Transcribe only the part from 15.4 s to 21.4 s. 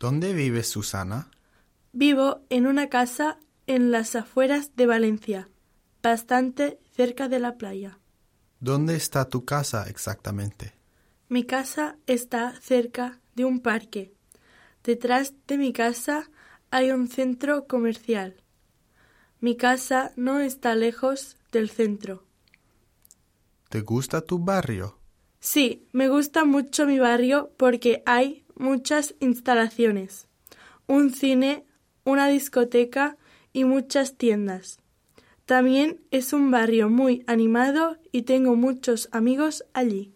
de mi casa hay un centro comercial. Mi casa no está lejos